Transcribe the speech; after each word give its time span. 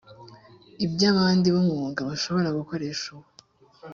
iby 0.85 1.01
abandi 1.11 1.45
b 1.53 1.55
umwuga 1.61 1.99
bashobora 2.09 2.49
gukoresha 2.59 3.05
uwo 3.15 3.27